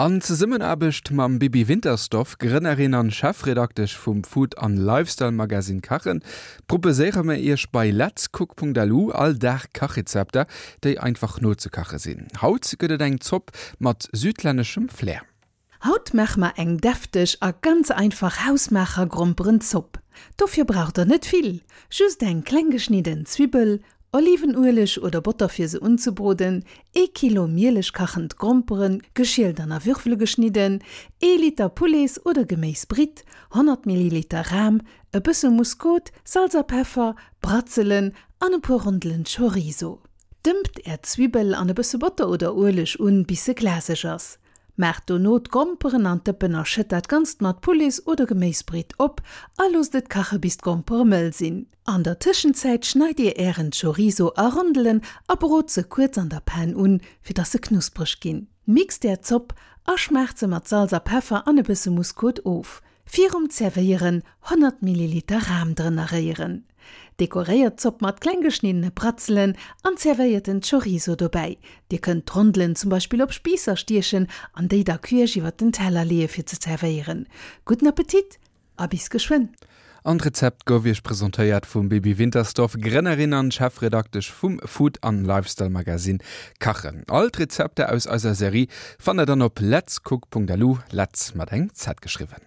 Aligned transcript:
An 0.00 0.22
abecht 0.62 1.10
mam 1.10 1.38
Bibi 1.38 1.68
Winterstoff 1.68 2.38
Grinnerin 2.38 2.94
an 2.94 3.10
Chefredaktech 3.10 3.94
vum 3.94 4.24
Food 4.24 4.56
an 4.56 4.78
Lifestyle 4.78 5.30
Magasin 5.30 5.82
Kachen, 5.82 6.24
Proposeere 6.66 7.22
me 7.22 7.36
ech 7.36 7.70
bei 7.70 7.90
letzcook.lu 7.90 9.10
all 9.10 9.34
der 9.34 9.60
Kachrezepter, 9.74 10.46
déi 10.82 10.98
einfach 10.98 11.42
no 11.42 11.54
ze 11.54 11.68
kache 11.68 11.98
sinn. 11.98 12.28
Haut 12.40 12.64
gëtt 12.78 13.02
eng 13.02 13.20
Zopp 13.20 13.52
mat 13.78 14.08
südländschem 14.12 14.88
Flair. 14.88 15.20
Haut 15.84 16.14
mech 16.14 16.38
ma 16.38 16.48
eng 16.56 16.78
deftig 16.78 17.36
a 17.42 17.52
ganz 17.52 17.90
einfach 17.90 18.46
Hausmacher 18.46 19.06
grumperen 19.06 19.60
Zopp. 19.60 20.00
Dofir 20.38 20.64
braucht 20.64 20.96
er 20.96 21.04
net 21.04 21.26
viel. 21.26 21.60
Just 21.90 22.22
eng 22.22 22.42
klenggeschnieden 22.42 23.26
Zwiebel, 23.26 23.82
Olivenölisch 24.12 24.98
oder 24.98 25.20
Butterfir 25.20 25.68
se 25.68 25.78
unzubroden, 25.78 26.64
e 26.92 27.06
Kilo 27.06 27.46
mielech 27.46 27.92
kachend 27.92 28.38
Gromperen, 28.38 29.04
geschilderner 29.14 29.84
Würfel 29.84 30.16
geschnitten, 30.16 30.82
e 31.22 31.36
Liter 31.36 31.68
Pulis 31.68 32.20
oder 32.26 32.44
gemäes 32.44 32.86
Brit, 32.86 33.24
100 33.50 33.86
ml 33.86 34.24
Ram, 34.50 34.80
e 35.12 35.20
bësse 35.20 35.50
Muskot, 35.50 36.10
Salzerpfeffer, 36.24 37.14
Bratzelen, 37.40 38.12
an 38.40 38.54
e 38.54 38.58
purrundelen 38.58 39.22
Chorizo. 39.22 40.02
Dëmpt 40.42 40.80
er 40.90 41.02
Zwiebel 41.02 41.54
an 41.54 41.70
e 41.70 41.74
bësse 41.78 42.02
Butter 42.02 42.28
oder 42.28 42.50
Ölech 42.50 42.98
un 42.98 43.22
bis 43.24 43.44
se 43.44 43.54
glasegers. 43.54 44.40
Mäert 44.80 45.10
do 45.10 45.18
not 45.18 45.50
Gomperen 45.50 46.06
an 46.08 46.22
Tëppenner 46.24 46.64
schëttert 46.64 47.10
ganz 47.12 47.34
mat 47.44 47.58
Polis 47.60 47.98
oder 48.06 48.24
Geméisbrit 48.24 48.94
op, 48.96 49.20
allos 49.60 49.90
det 49.92 50.08
kache 50.08 50.38
bis 50.40 50.56
Gomper 50.56 51.02
mëll 51.04 51.34
sinn. 51.36 51.66
An 51.84 52.00
der 52.02 52.18
Tischschenzeit 52.18 52.86
schneid 52.88 53.20
ihr 53.20 53.36
Ären 53.36 53.74
Chorizo 53.76 54.32
arondelen, 54.36 55.02
a 55.28 55.36
brot 55.36 55.68
ze 55.68 55.84
kurz 55.84 56.16
an 56.16 56.30
der 56.30 56.40
Pan 56.40 56.72
un, 56.74 57.02
fir 57.20 57.36
dat 57.36 57.52
se 57.52 57.58
knusprech 57.60 58.20
ginn. 58.24 58.46
Mix 58.64 59.00
der 59.00 59.20
Zopp, 59.20 59.52
a 59.84 59.98
Schmerze 59.98 60.48
mat 60.48 60.66
Salzer 60.66 61.04
Pfeffer 61.04 61.46
an 61.46 61.58
e 61.58 61.62
bisse 61.62 61.90
Muskot 61.90 62.40
of. 62.46 62.80
Virum 63.12 63.50
zerveieren 63.50 64.22
100 64.42 64.82
ml 64.82 65.22
Rahm 65.30 65.74
drinnerieren. 65.74 66.64
Dekoréiert 67.18 67.80
zopp 67.80 68.02
mat 68.02 68.20
kleingeschnittene 68.20 68.92
Bratzelen 68.92 69.56
an 69.82 69.96
zerveierten 69.96 70.60
Chorizo 70.60 71.16
dabei. 71.16 71.58
Di 71.90 71.98
könnt 71.98 72.26
Trondeln 72.26 72.76
zum 72.76 72.90
Beispiel 72.90 73.20
op 73.22 73.32
Spießerstierchen 73.32 74.28
an 74.52 74.68
déi 74.68 74.84
der 74.84 74.98
Kirchiwwer 74.98 75.50
den 75.50 75.72
Teller 75.72 76.04
lee 76.04 76.28
fir 76.28 76.46
ze 76.46 76.60
zerveieren. 76.60 77.26
Guten 77.64 77.88
Appetit, 77.88 78.38
a 78.76 78.86
bis 78.86 79.10
geschwind. 79.10 79.56
An 80.04 80.20
Rezept 80.20 80.64
gowiech 80.64 81.02
präsentéiert 81.02 81.66
vum 81.66 81.88
Baby 81.88 82.16
Winterstoff 82.16 82.76
Grennerinnen 82.80 83.50
Chefredaktech 83.50 84.30
vum 84.30 84.60
Food 84.64 85.02
an 85.02 85.24
Lifestyle 85.24 85.68
Magasin 85.68 86.22
kachen. 86.60 87.02
Alt 87.08 87.40
Rezepte 87.40 87.90
aus 87.90 88.06
eiser 88.06 88.36
Serie 88.36 88.68
fan 89.00 89.18
er 89.18 89.26
dann 89.26 89.42
op 89.42 89.58
letzcook.lu 89.58 90.78
let's 90.92 91.34
mat 91.34 91.50
eng 91.50 91.70
Z 91.74 92.00
geschrieben. 92.00 92.40